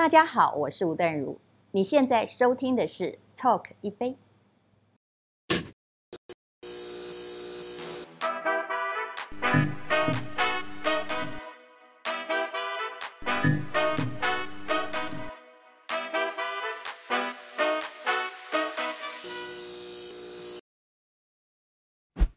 [0.00, 1.38] 大家好，我是吴淡如。
[1.72, 4.16] 你现在收听的是 Talk 一杯。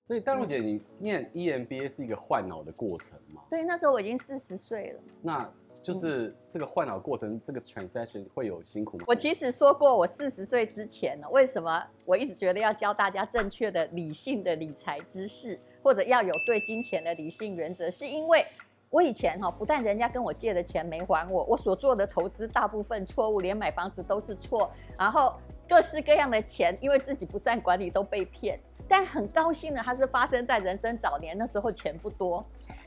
[0.05, 3.43] 所以淡如姐，你念 EMBA 是一个换脑的过程吗？
[3.50, 5.00] 对，那时候我已经四十岁了。
[5.21, 5.50] 那
[5.84, 9.04] 就是这个换脑过程，这个 transaction 会有辛苦吗？
[9.05, 18.45] 我其实说过，我四十岁之前呢，为什么我一直觉得要教大家正确的理性的理财知识，或者要有对金钱的理性原则，是因为
[18.90, 25.34] 我以前哈，不但人家跟我借的钱没还我，我所做的投资大部分错误，连买房子都是错，然后
[25.68, 28.57] 各式各样的钱，因为自己不善管理都被骗。
[28.88, 32.45] 但很高兴的，它是发生在人生早年，那时候钱不多。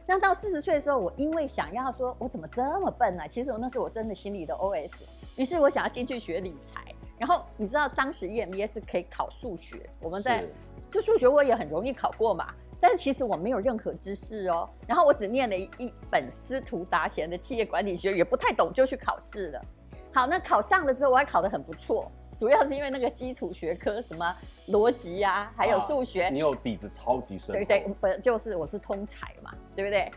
[0.08, 3.26] 那到四十岁的时候，我因为想要说，我怎么这么笨呢、啊？
[3.26, 4.92] 其实我那是我真的心里的 OS。
[5.36, 6.80] 于是我想要进去学理财。
[7.18, 10.44] 然后你知道，当时 EMBA 是可以考数学，我们在
[10.90, 12.54] 就数学我也很容易考过嘛。
[12.78, 14.68] 但是其实我没有任何知识哦。
[14.86, 19.64] 然后我只念了一本司徒达贤的企业管理学，也不太懂，就去考试了。
[20.12, 22.12] 好，那考上了之后，我还考得很不错。
[22.36, 24.36] 主要是因为那个基础学科，什么
[24.68, 27.54] 逻辑呀，还有数学，你有底子超级深。
[27.54, 30.10] 对对，不就是我是通才嘛，对不对？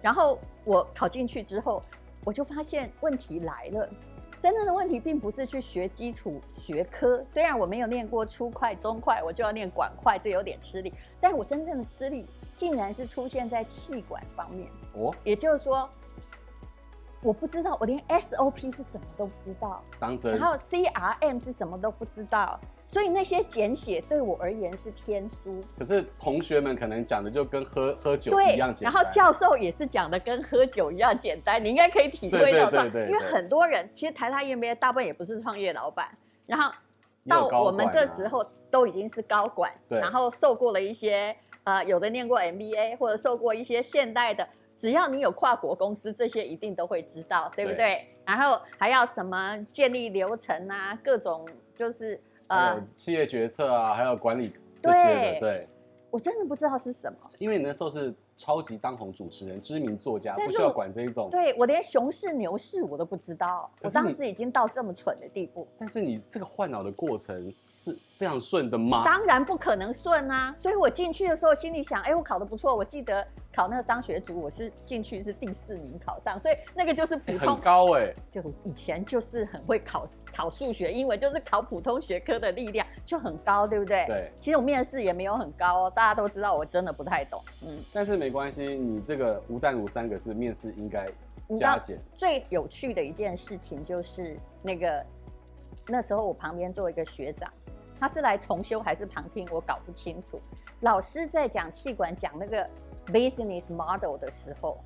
[0.00, 1.82] 然后我考进去之后，
[2.24, 3.88] 我就发现问题来了。
[4.40, 10.92] 真正的问题并不是去学基础学科，虽然我没有练过初快、中快，我就要练管快，这有点吃力。
[11.20, 14.68] 但我真正的吃力，竟然是出现在气管方面。
[14.94, 15.88] 哦，也就是说。
[17.22, 20.38] 我不知道，我连 SOP 是什么都不知道，当真。
[20.38, 25.60] 然后 CRM 是什么都不知道，所以那些简写对我而言是天书。
[25.76, 28.92] 可是同学们可能讲的就跟喝喝酒一样简单。
[28.92, 32.70] 然后教授也是讲的跟喝酒一样简单，你应该可以体会到。
[32.70, 33.10] 对对对对。
[33.10, 36.06] 因为很多人其实台大 EMBA 大部分也不是创业老板，
[36.46, 36.72] 然后
[37.26, 44.46] 到我们这时候都已经是高管，然后受过了一些呃，有的念过 MBA 或者受过一些现代的。
[44.78, 47.76] 只要你有跨国公司，这些一定都会知道，对不对？
[47.76, 55.14] 对，然后还要什么建立流程啊，各种就是呃企业决策啊，还有管理这些的。
[55.14, 55.68] 对，对
[56.10, 57.18] 我真的不知道是什么。
[57.38, 61.28] 因为你那时候是超级当红主持人、知名作家，不需要管这一种。
[61.30, 65.66] 对，我连熊市牛市我都不知道，我当时已经到这么蠢的地步。
[65.78, 67.52] 但是你这个换脑的过程。
[67.86, 69.04] 是非常顺的吗？
[69.04, 70.52] 当然不可能顺啊！
[70.56, 72.74] 所以我进去的时候心里想，哎、欸，我考的不错。
[72.74, 73.24] 我记得
[73.54, 78.16] 考那个商学组，我是进去是第四名考上，所以那个就是普通、欸、很高哎、欸。
[78.28, 80.04] 就以前就是很会考
[80.34, 84.04] 考数学、英文，就是考普通学科的力量就很高，对不对？
[84.08, 84.32] 对。
[84.40, 87.40] 其实我面试也没有很高哦，大家都知道我真的不太懂。
[87.64, 87.78] 嗯。
[87.92, 91.06] 但是没关系，你这个吴淡如三个字面试应该
[91.56, 91.96] 加减。
[92.16, 95.06] 最有趣的一件事情就是那个
[95.86, 97.48] 那时候我旁边坐一个学长。
[97.98, 99.48] 他是来重修还是旁听？
[99.50, 100.40] 我搞不清楚。
[100.80, 102.68] 老师在讲气管讲那个
[103.06, 104.78] business model 的时候，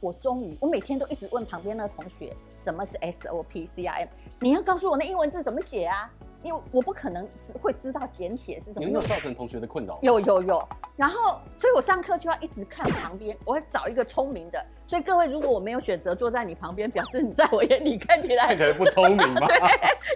[0.00, 4.08] 我终于，我每天都一直问旁边那同学，什么是 SOP CRM？
[4.40, 6.10] 你要告诉我那英文字怎么写啊？
[6.42, 7.28] 因为我不可能
[7.60, 8.80] 会知道简写是什么。
[8.80, 9.98] 你有没有造成同学的困扰？
[10.02, 10.68] 有有有。
[10.96, 14.64] 然后，所以我上课就要一直看旁边，我会找一个聪明的。
[14.86, 19.48] 所以各位，如果我没有选择坐在你旁边，表示你在我眼里看起来看起来不聪明吗？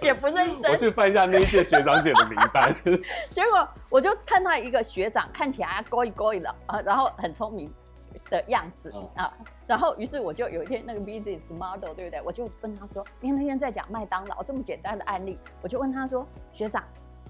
[0.03, 0.71] 也不认真。
[0.71, 2.75] 我去翻一下那一届学长姐的名单。
[3.31, 7.71] 结果我就看到一个学长看起来勾一勾一的啊，然后很聪明
[8.29, 9.33] 的样子啊。
[9.67, 12.21] 然后，于是我就有一天那个 business model，对不对？
[12.23, 16.83] 我就问他说：“因为那天在讲麦当劳这么简单的案例，我就问他说，学长，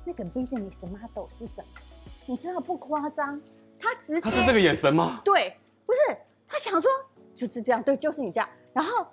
[0.04, 1.68] 那个 business model 是什么？
[2.28, 3.42] 你知道不夸张，
[3.80, 5.22] 他直接他是这个眼神吗？
[5.24, 6.00] 对，不是
[6.48, 6.90] 他想说
[7.34, 9.08] 就是这样，对，就是你这样，然后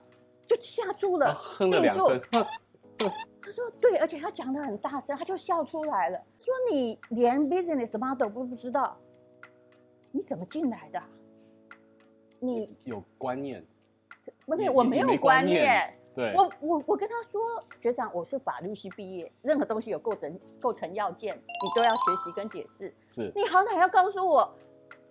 [0.47, 2.21] 就吓住了，哼了两声。
[3.45, 8.97] 他说对，而且他讲的很大声，他就笑出来了，说你连 business model 都不知道，
[10.11, 11.01] 你怎么进来的？”
[12.45, 13.65] 你有观念？
[14.47, 15.21] 不是，我没有观念。
[15.21, 17.41] 观念对，我我我跟他说，
[17.81, 22.93] 学长，我是法律系毕业，任何东西有构成构成要件，你都要学习跟解释。
[23.09, 24.53] 是，你好歹要告诉我，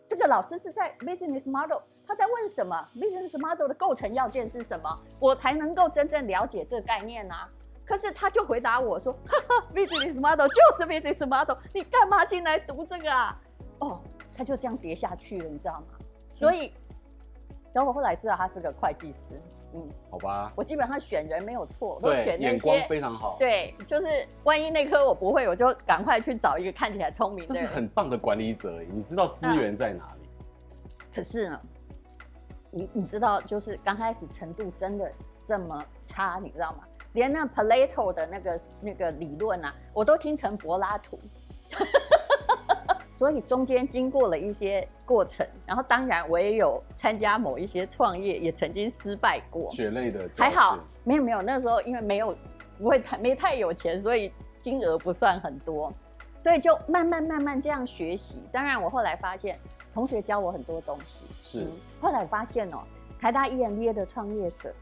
[0.10, 5.00] 这个老师是在 business model，他在问什么？business model 的构成要件是什么？
[5.18, 7.50] 我才能够真正了解这个概念啊。
[7.86, 13.42] 可是他就回答我说，哈哈，business model 就是 business model，你干嘛进来读这个啊？
[13.80, 14.02] 哦，
[14.36, 15.98] 他就这样跌下去了，你知道吗？
[16.34, 16.74] 所以。
[17.74, 19.40] 然后我后来知道他是个会计师，
[19.74, 27.54] 嗯，好吧，我基本上选人没有错，都选那些眼光非常好，对，就是万一那科我不会，我就赶快去找一个看起来聪明的。
[27.54, 30.28] 这是很棒的管理者，你知道资源在哪里？
[31.16, 31.60] 可是呢，
[32.70, 35.12] 你你知道，就是刚开始程度真的
[35.48, 36.84] 这么差，你知道吗？
[37.14, 41.20] 连那 Plato 的那个那个理论啊，我都听成柏拉图。
[43.22, 49.70] 所以中间经过了一些过程，然后当然我也有参加某一些创业，也曾经失败过。
[49.70, 52.36] 血泪的还好，没有没有，那时候因为没有
[52.80, 55.94] 不会太没太有钱，所以金额不算很多，
[56.40, 58.44] 所以就慢慢慢慢这样学习。
[58.52, 59.60] 当然我后来发现，
[59.94, 61.26] 同学教我很多东西。
[61.40, 61.66] 是。
[61.66, 62.80] 嗯、后来我发现哦，
[63.20, 64.74] 台大 EMBA 的创业者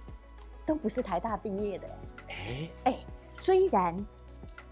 [0.65, 1.87] 都不是台大毕业的。
[2.29, 2.95] 哎哎，
[3.33, 3.93] 虽然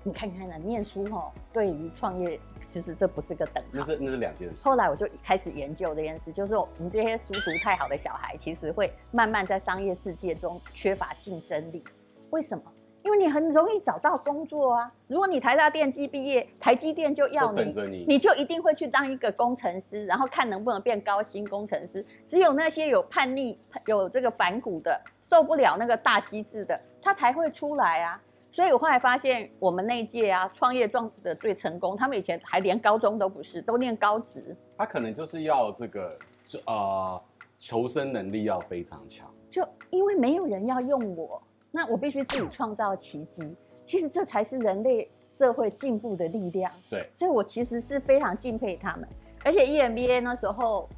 [0.04, 2.40] 你看看呢，念书哦，对于创业。
[2.68, 4.68] 其实这不是个等号，那是那是两件事。
[4.68, 11.84] 后来我就开始研究这件事，就是我们这些书读太好的小孩，其实会慢慢在商业世界中缺乏竞争力。
[12.30, 12.64] 为什么？
[13.04, 14.92] 因为你很容易找到工作啊。
[15.08, 22.06] 如果你台大电机毕业，台积电就要你，你，你就一定会去当一个工程师，然后看能不能变高薪工程师。
[22.26, 28.22] 只有那些有叛逆、有这个反骨的，受不了那个大机制的，他才会出来啊。
[28.50, 31.96] 所以我后来发现，我们那一届啊，创业撞的最成功。
[31.96, 34.56] 他们以前还连高中都不是，都念高职。
[34.78, 36.18] 他可能就是要这个，
[36.66, 37.22] 呃，
[37.60, 39.30] 求生能力要非常强。
[39.52, 41.42] 就因为没有人要用我，
[41.72, 43.56] 那我必须自己创造奇迹。
[43.86, 46.72] 其实这才是人类社会进步的力量。
[46.90, 49.08] 对，所以我其实是非常敬佩他们。
[49.46, 50.90] 而且 EMBA 那时候，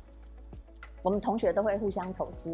[1.03, 2.51] 我们同学都会互相投资。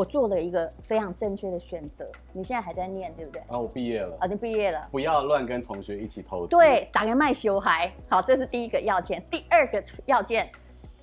[0.00, 2.10] 我做了一个非常正确的选择。
[2.32, 3.42] 你现在还在念，对不对？
[3.48, 4.16] 啊，我毕业了。
[4.18, 4.88] 啊，你毕业了。
[4.90, 6.56] 不要乱跟同学一起投资。
[6.56, 7.92] 对，打个卖修孩。
[8.08, 9.22] 好，这是第一个要件。
[9.30, 10.50] 第二个要件，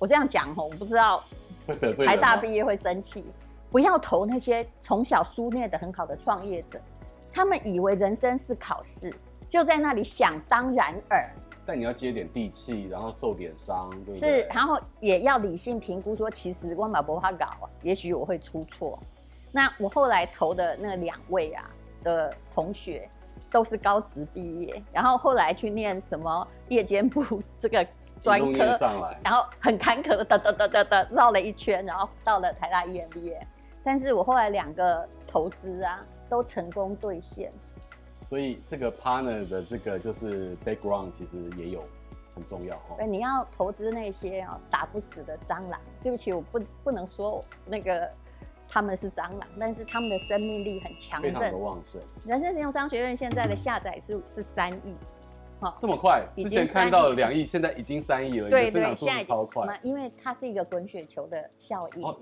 [0.00, 1.22] 我这样讲哦，我不知道
[2.04, 3.24] 台大毕业会生气。
[3.70, 6.80] 不要投那些从小书念的很好的创业者，
[7.32, 9.14] 他们以为人生是考试，
[9.48, 11.30] 就在那里想当然耳。
[11.68, 14.40] 但你要接点地气，然后受点伤，对不对？
[14.40, 18.98] 是，然后也要理性评估，说其实我马博哈搞啊，也许我会出错。
[19.52, 21.68] 那我后来投的那两位啊
[22.02, 23.06] 的同学，
[23.50, 27.86] 都是高职毕业，然后后来去念什么夜间部这个
[28.22, 33.42] 专科，上 来然后很坎坷的哒哒哒哒哒绕了一圈，然后到了台大 EMBA。
[33.84, 36.00] 但是我后来两个投资啊，
[36.30, 37.52] 都成功兑现。
[38.28, 41.82] 所以这个 partner 的这个就是 background，其实也有
[42.34, 42.94] 很重要哈。
[42.98, 45.80] 对，你要投资那些啊打不死的蟑螂。
[46.02, 48.10] 对不起，我不不能说那个
[48.68, 51.98] 他们是蟑螂，但是他们的生命力很强盛，非常的旺盛。
[52.26, 54.94] 人生实用商学院现在的下载数是三亿，
[55.58, 56.22] 好，这么快？
[56.36, 59.80] 之前看到了两亿，现在已经三亿了，对对，现在超快。
[59.82, 62.14] 因为它是一个滚雪球的效应。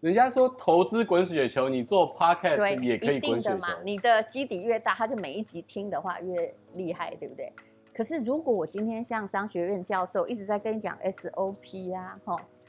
[0.00, 3.56] 人家说投资滚雪球，你做 podcast 也可以滚雪球。
[3.56, 7.50] 嘛，你的基底越大，他就每一集听的话越厉害，对不对？
[7.94, 12.20] 可是如果我今天像商学院教授一直在跟你讲 SOP 啊，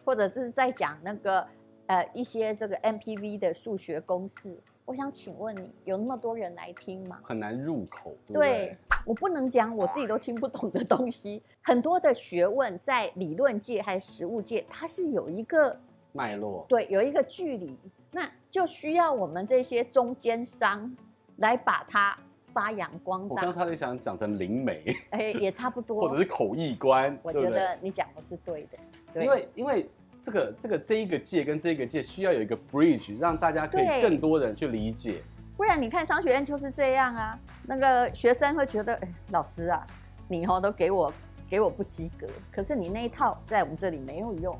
[0.05, 1.45] 或者是在讲那个
[1.87, 7.19] 呃一些这个 MPV 的数学公式，我想请问你，有那么多人来听吗？
[7.21, 8.15] 很难入口。
[8.27, 15.77] 对，对，我不能讲我自己都听不懂的东西，很多的学问在理论界还是实务界，它是有一个。
[16.15, 17.77] 脉络对，有一个距离，
[18.09, 20.95] 那就需要我们这些中间商
[21.37, 22.17] 来把它
[22.53, 23.45] 发扬光大。
[23.45, 27.17] 我刚才想讲成灵媒，哎，也差不多， 或者是口译官。
[27.21, 28.77] 我觉得你讲的是对的，
[29.13, 29.89] 对，因为因为
[30.23, 35.21] 这个这个这一个界跟这一个界需要有一个 bridge，让大家可以更多人去理解。
[35.57, 39.85] 不然你看商学院就是这样啊，那个学生会觉得，哎，老师啊，
[40.29, 41.11] 你以后都给我
[41.49, 44.57] 给我不及格，可是你那一套在我们这里没有用，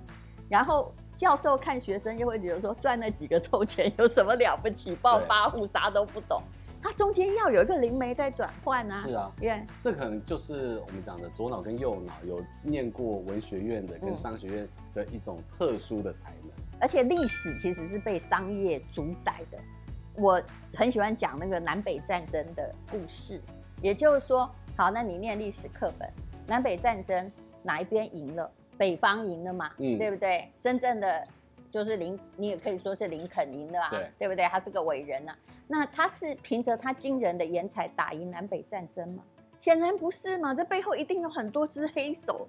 [0.50, 0.94] 然后。
[1.16, 4.96] 教授看学生又会觉得说，赚那几个臭钱有什么了不起？
[4.96, 6.42] 暴发户啥都不懂，
[6.82, 9.02] 他中间要有一个灵媒在转换啊。
[9.02, 16.52] 是啊，因为这可能就是我们讲的左脑跟右脑有念过文学院的跟商学院的一种特殊的才能。
[16.80, 19.58] 而且历史其实是被商业主宰的。
[20.18, 20.42] 我
[20.74, 23.42] 很喜欢讲那个南北战争的故事，
[23.82, 26.10] 也就是说，好，那你念历史课本，
[26.46, 27.32] 南北战争
[27.64, 28.52] 哪一边赢了？
[28.77, 30.50] 北方赢了嘛，嗯，对不对？
[30.62, 31.27] 真正的
[31.72, 34.46] 就是林，你也可以说是林肯赢了啊，对，对不对？
[34.46, 35.38] 他是个伟人啊。
[35.67, 39.24] 那他是凭着他惊人的颜才打赢南北战争吗？
[39.58, 42.48] 显然不是嘛，这背后一定有很多只黑手，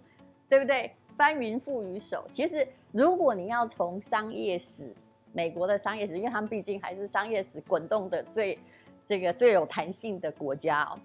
[0.48, 0.92] 对不对？
[1.16, 2.26] 翻云覆雨手。
[2.30, 4.92] 其实，如果你要从商业史，
[5.32, 8.58] 美国的商业史，因为他们毕竟还是商业史滚动的最
[9.06, 10.98] 这个最有弹性的国家哦。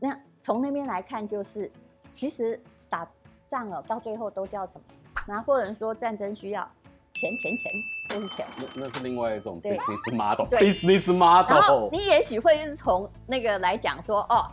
[0.00, 1.70] 那从那边来看，就是
[2.10, 3.08] 其实打。
[3.54, 4.82] 仗了，到最后都叫什么？
[5.28, 6.68] 拿破仑说战争需要
[7.12, 7.70] 钱钱钱，
[8.08, 8.44] 就是钱。
[8.58, 11.54] 那那是另外一种 business model，business model。
[11.54, 14.50] 然后你也许会是从那个来讲说，哦，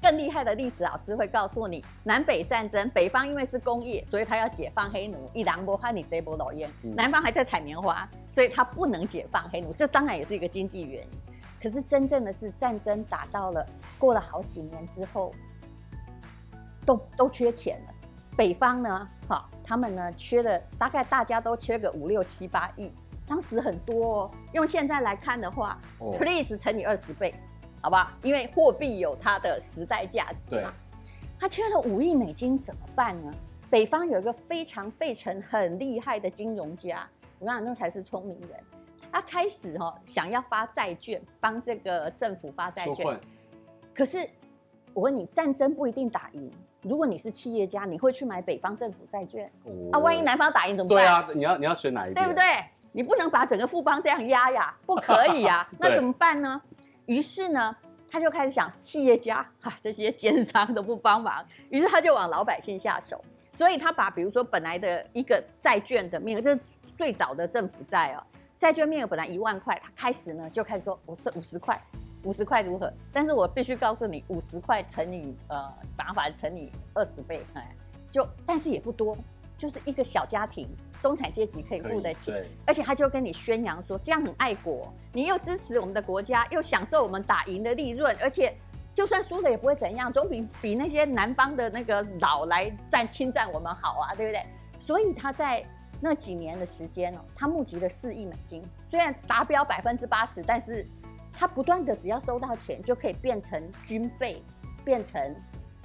[0.00, 11.10] 更厉害的历史老师会告诉你，南北战争，北方因为是工业，所以他要解放黑奴，一狼不和你这波老烟，南方还在采棉花，所以他不能解放黑奴，这当然也是一个经济原因。
[11.62, 13.66] 可是真正的是战争打到了，
[13.98, 15.34] 过了好几年之后，
[16.86, 17.94] 都都缺钱了。
[18.36, 22.90] 北方呢，好，他们呢缺的大概大家都缺个五六七八亿，
[23.26, 24.30] 当时很多哦。
[24.52, 27.34] 用现在来看的话，please 乘以二十倍。
[27.80, 30.72] 好吧，因为货币有它的时代价值嘛。
[31.38, 33.32] 他缺了五亿美金怎么办呢？
[33.68, 37.06] 北方有一个非常费城很厉害的金融家，
[37.38, 38.50] 我讲，那才是聪明人。
[39.10, 43.20] 他开始哈想要发债券，帮这个政府发债券。
[43.92, 44.28] 可是
[44.94, 46.50] 我问你，战争不一定打赢。
[46.82, 49.50] 如果你是企业家，你会去买北方政府债券？
[49.64, 50.96] 哦、啊，万一南方打赢怎么办？
[50.98, 52.26] 对啊，你要你要选哪一边？
[52.26, 52.44] 对不对？
[52.92, 55.66] 你不能把整个富邦这样压呀，不可以呀。
[55.78, 56.60] 那怎么办呢？
[57.06, 57.74] 于是呢，
[58.10, 63.24] 他就开始想，企业家哈这些奸商都不帮忙，于是他就往老百姓下手。
[63.52, 66.60] 所以他把比如说本来的一个债券的面额，这是
[66.96, 68.22] 最早的政府债哦，
[68.56, 71.80] 债券面额本来一万块，他开始呢就开始说我是五十块，
[72.24, 72.92] 五十块如何？
[73.12, 77.74] 但是我必须告诉你，五十块乘以呃打法乘以二十倍，哎，
[78.10, 79.16] 就但是也不多，
[79.56, 80.68] 就是一个小家庭。
[81.02, 82.32] 中产阶级可以付得起，
[82.64, 88.54] 而且他就跟你宣扬说，这样很爱国，你又支持我们的国家，又享受我们打赢的利润，而且
[88.94, 94.46] 就算输了也不会怎样，总比比那些南方的那个老来占侵占我们好啊，对不对？
[94.78, 95.64] 所以他在
[96.00, 100.86] 那几年的时间哦，他募集了四亿美金，虽然达标百分之八十，但是
[101.32, 104.42] 他不断的只要收到钱就可以变成军费，
[104.84, 105.34] 变成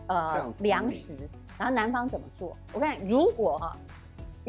[0.07, 2.55] 呃粮食，然后南方怎么做？
[2.73, 3.77] 我看如果哈。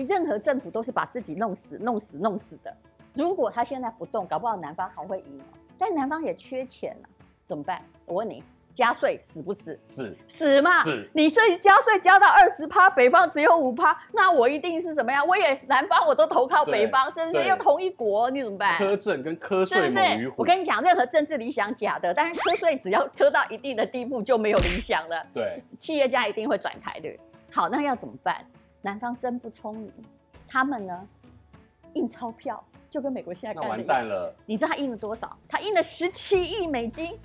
[0.06, 2.72] 任何政府都是把自己弄死、弄死、弄死的。
[3.16, 5.40] 如果他现在不动，搞不好南方还会赢。
[5.76, 7.08] 但南方也缺钱了，
[7.44, 7.82] 怎么办？
[8.06, 9.78] 我问你，加税死不死？
[9.84, 10.84] 死死嘛？
[10.84, 11.08] 死。
[11.12, 15.26] 你这一加税加到二十趴，北方只有五趴，那我一定是怎么样？
[15.26, 17.48] 我也南方我都投靠北方，是不是？
[17.48, 18.78] 又同一国，你怎么办？
[18.78, 20.32] 苛政跟科税是不是？
[20.36, 25.26] 我跟你讲，任何政治理想假的，但是课税只要课到一定的地步就没有理想了。
[25.34, 27.08] 对，企业家一定会转台的。
[27.50, 28.44] 好，那要怎么办？
[28.82, 29.92] 南方真不聪明，
[30.46, 31.08] 他们呢
[31.94, 33.78] 印钞票就跟美国现在干的一样。
[33.78, 34.32] 完蛋了。
[34.46, 35.36] 你知道他印了多少？
[35.48, 37.18] 他印了十七亿美金，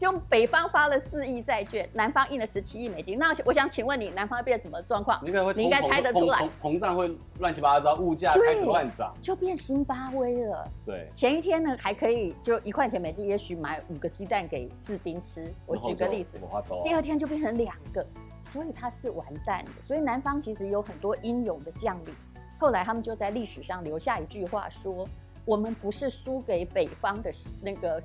[0.00, 3.18] 就北方发了四亿债券，南方印了十七亿美金。
[3.18, 5.20] 那我想请问你，南方会变什么状况？
[5.22, 10.66] 你应该会，你应该猜得出来，膨胀会乱七八糟，物价开始乱涨，就变辛巴威了。
[10.86, 15.52] 对，前一天呢还可以就一块钱美金，也许买五个鸡蛋给士兵吃。
[15.66, 16.40] 我举个例子，
[16.82, 18.06] 第二天就变成两个。
[18.54, 19.70] 所以它是完蛋的。
[19.86, 22.14] 所以南方其实有很多英勇的将领，
[22.58, 25.06] 后来他们就在历史上留下一句话说
[25.44, 27.30] ：“我们不是输给北方的
[27.62, 28.02] 那个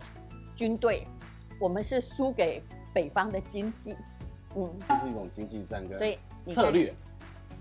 [0.53, 1.07] 军队，
[1.59, 2.61] 我们是输给
[2.93, 3.95] 北方的经济。”
[4.55, 6.93] 嗯，这是一种经济战略策略。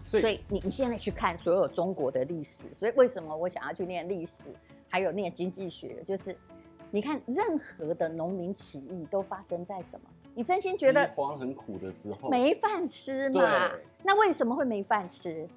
[0.04, 4.44] 所以，所以你你现在去看所有中国的历史，所以为什么我想要去念历史，
[4.88, 6.36] 还有念经济学，就是
[6.90, 10.08] 你看任何的农民起义都发生在什么？
[10.34, 13.72] 你真心觉得饥荒很苦的时候没饭吃嘛？
[14.02, 15.48] 那为什么会没饭吃？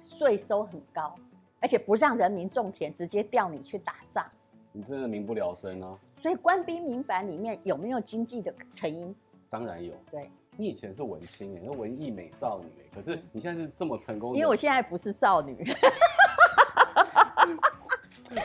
[0.00, 1.14] 税收很高，
[1.60, 4.24] 而且不让人民种田，直接调你去打仗，
[4.72, 5.98] 你真的民不聊生啊！
[6.20, 9.14] 所以官兵民反里面有没有经济的成因？
[9.48, 9.92] 当然有。
[10.10, 15.56] 对，你以前是文青哎，那文艺美少女哎，可是你现在是这么成功，因为我现在不是少女。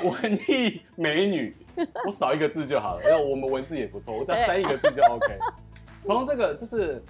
[0.04, 1.56] 文艺美女，
[2.06, 3.04] 我少一个字就好了。
[3.04, 5.38] 因为我们文字也不错，我再删一个字就 OK。
[6.04, 7.04] 从这个就是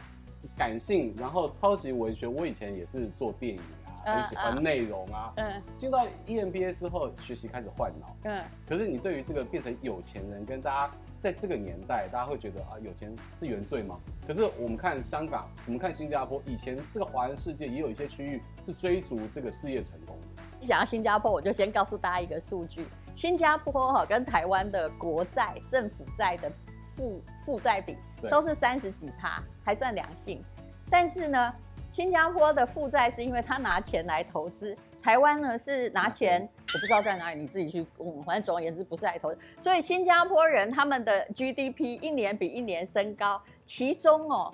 [0.57, 2.27] 感性，然后超级文学。
[2.27, 5.33] 我以前也是做电影啊，很喜欢内容啊。
[5.37, 5.61] 嗯。
[5.77, 8.15] 进到 EMBA 之后，学习开始换脑。
[8.23, 8.43] 嗯。
[8.67, 13.99] 可是你对于这个变成有钱人，跟大家在这个年代，大家会觉得啊，有钱是原罪吗？
[14.27, 20.43] 可是我们看香港，我们看新加坡，以前这个华人世界也有一些区域是追逐这个事业成功的。
[20.59, 26.51] 你讲到新加坡，我就先告诉大家一个数据：新加坡哈跟台湾的国债、政府债的
[26.95, 27.97] 负负债比
[28.29, 30.43] 都是三十几趴，还算良性。
[30.89, 31.53] 但是呢，
[31.91, 36.41] 新加坡的负债是因为他拿钱来投资，台湾呢是拿钱，
[36.73, 39.39] 我不知道在哪里，你自己去嗯，反正总而言之不是来投资。
[39.59, 44.53] 所以新加坡人他们的 GDP 一年比一年升高，其中哦，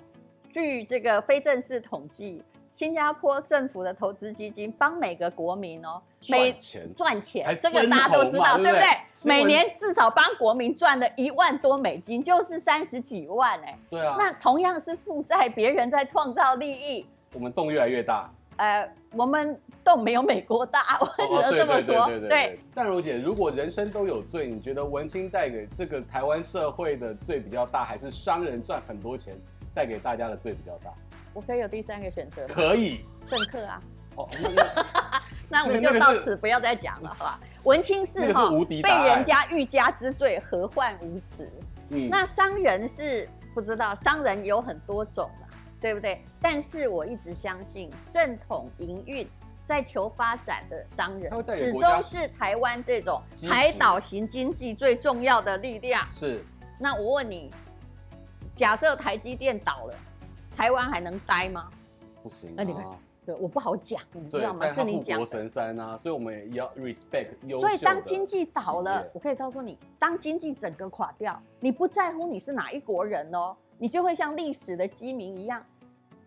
[0.50, 2.42] 据这个非正式统计。
[2.70, 8.86] 新加坡政府的投资基金帮每个国民哦，每赚钱赚钱，这个大家都知道，对不对？
[9.24, 13.76] 每年至少帮国民赚了一万多美金，就是三十几万哎。
[13.88, 14.14] 对啊。
[14.18, 18.30] 那同样是负债，别人在创造利益，我们洞越来越大。
[18.56, 22.06] 呃，我们洞没有美国大， 我只能这么说。
[22.06, 22.20] 对。
[22.20, 22.60] 对对。
[22.74, 29.36] 但如姐，如果人生都有罪，你觉得文青带给这个台湾社会的罪比较大，还是商人赚很多钱？
[29.74, 30.90] 带给大家的罪比较大？
[31.32, 32.46] 我可以有第三个选择？
[32.48, 33.80] 可以，政客啊。
[34.16, 34.28] 哦，
[35.48, 37.40] 那 我们就到此不要再讲了，好吧？
[37.62, 38.50] 文青是哈，
[38.82, 41.48] 被人家欲加之罪，何患无辞？
[41.90, 45.46] 嗯，那商人是不知道，商人有很多种嘛，
[45.80, 46.20] 对不对？
[46.40, 49.28] 但是我一直相信，正统营运
[49.64, 56.06] 在求发展的商人，始终是台湾这种海岛型经济最重要的力量。
[56.12, 56.44] 是。
[56.78, 57.50] 那我问你，
[58.54, 59.94] 假设台积电倒了，
[60.56, 61.68] 台湾还能待吗？
[62.22, 62.96] 不行啊。
[63.26, 64.72] 对，我不好讲，你知道吗？
[64.72, 65.18] 是你讲。
[65.18, 67.28] 护国神山啊，所以我们也要 respect。
[67.60, 75.64] 所以当经济倒了，我可以告诉你，当经济整个垮掉，你不在乎你是哪一国人哦，你就会像历史的饥民一样，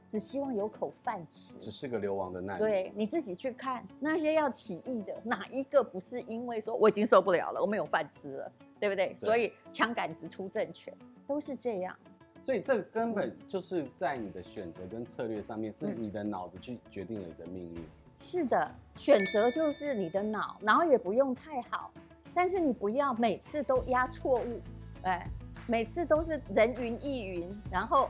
[0.09, 2.67] 只希望有口饭吃，只是个流亡的难民。
[2.67, 9.07] 对，你自己去看那些要起义的，哪一个不是因为说我已经受不了了，我没有饭吃了，对不对？
[9.07, 10.93] 对，所以枪杆子出政权，
[11.27, 11.95] 都是这样。
[12.43, 17.83] 所以这根本就是在你的选择跟策略上面，是你的脑子去决定了你的命运。
[18.17, 21.91] 是的，选择就是你的脑，然后也不用太好，
[22.33, 24.59] 但是你不要每次都压错误，
[25.03, 25.29] 哎，
[25.67, 28.09] 每次都是人云亦云，然后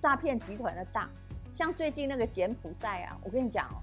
[0.00, 1.08] 诈骗集团的大，
[1.54, 3.82] 像最近那个柬埔寨啊，我跟你讲哦。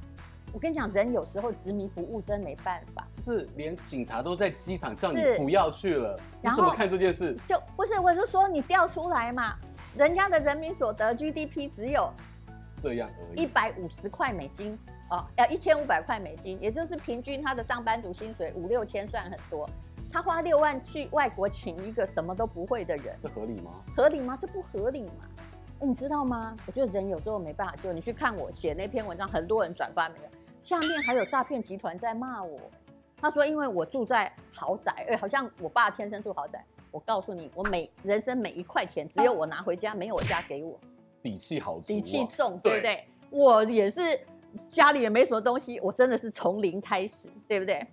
[0.52, 3.08] 我跟你讲，人有时候执迷不悟，真没办法。
[3.12, 7.36] 就是连警察都在机场叫你不要去了，你怎么看这件事？
[7.48, 9.56] 就不是，我是说你调出来嘛，
[9.98, 12.14] 人家的人民所得 GDP 只有
[12.80, 14.78] 这样而已，一百五十块美金
[15.10, 19.68] 哦，要一千五百块美金，也就是平均他的上班族薪水五六千算很多，
[20.14, 23.72] 他花六万去外国请一个什么都不会的人，这合理吗？
[23.96, 24.38] 合理吗？
[24.40, 25.28] 这不合理嘛？
[25.82, 26.56] 你知道吗？
[26.68, 27.92] 我觉得人有时候没办法救。
[27.92, 30.30] 你去看我写那篇文章，很多人转发没有？
[30.62, 32.60] 下面还有诈骗集团在骂我，
[33.20, 36.64] 他说因为我住在豪宅，哎，好像我爸天生住豪宅。
[36.92, 40.80] 我告诉你，我每人生每一块钱，只有我拿回家，没有我家给我。
[41.24, 43.04] 底气好，底气重，对不对？
[43.32, 44.20] 我也是
[44.70, 47.84] 家里也没什么东西，我真的是从零开始，对不对？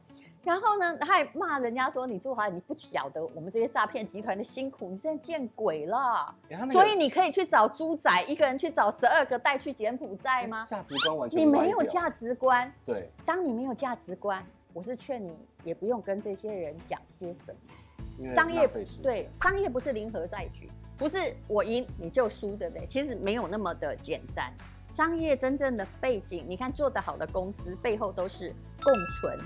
[0.42, 6.34] 然后呢，他还骂人家说，你住豪宅，你不晓得我们这些诈骗集团的辛苦，你现在见鬼了。
[6.72, 10.64] 所以你可以去找猪仔，一个人去找十二个带去柬埔寨吗？
[10.66, 12.72] 价值观完全你没有价值观。
[12.86, 18.30] 对，当你没有价值观，我是劝你也不用跟这些人讲些什么。
[18.34, 18.66] 商业
[19.02, 22.86] 对商业不是零和赛局，不是我赢你就输，对不对？
[22.86, 24.50] 其实没有那么的简单。
[24.92, 29.38] 商业真正的背景，你看做得好的公司背后都是共存。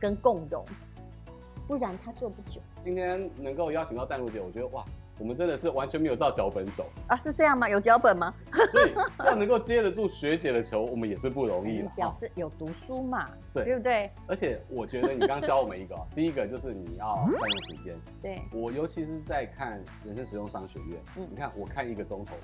[0.00, 0.64] 跟共荣，
[1.66, 2.60] 不然他做不久。
[2.82, 4.84] 今天能够邀请到淡如姐，我觉得哇，
[5.18, 7.16] 我们真的是完全没有照脚本走啊！
[7.16, 7.68] 是这样吗？
[7.68, 8.32] 有脚本吗？
[8.70, 11.92] 所以要能够接得住学姐的球，我们也是不容易了。
[11.96, 13.28] 表示有读书嘛？
[13.52, 14.10] 对，对不对？
[14.26, 17.96] 而且我觉得你刚教我们一个，第一个就是你要善用时间。
[18.22, 22.36] 对，我尤其是在看人生实用商学院，嗯，你看我看一个钟头，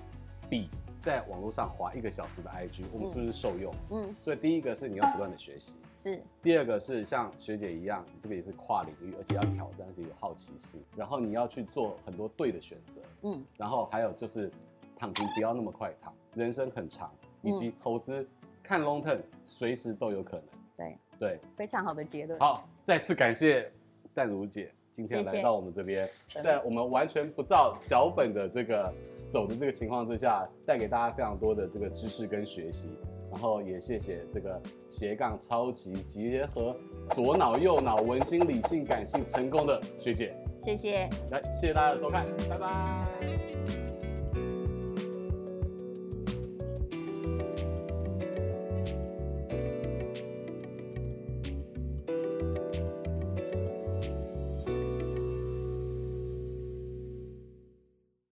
[0.50, 0.68] 比
[1.00, 3.72] 在网络上滑一个小时的 IG，我们是不是受用？
[3.90, 5.74] 嗯，所以第一个是你要不断的学习。
[6.04, 14.50] 是，第二个是像学姐一样，这个也是跨领域，而且要挑战，而且有好奇心，然后你要去做很多对的选择，嗯，然后还有就是
[14.98, 18.28] 躺平不要那么快躺，人生很长，以及投资
[18.62, 20.46] 看 long term，随时都有可能。
[20.76, 20.98] 对。
[21.16, 22.36] 对，非常好的结论。
[22.40, 23.70] 好，再次感谢
[24.12, 26.10] 淡如姐今天来到我们这边，
[26.42, 28.92] 在我们完全不照脚本的这个
[29.28, 32.88] 走的这个情况之下，带给大家非常多的这个知识跟学习。
[33.34, 36.74] 然后也谢谢这个斜杠超级结合
[37.16, 43.33] 左脑右脑文心理性感性成功的学姐，谢谢，来谢谢大家的收看，拜拜。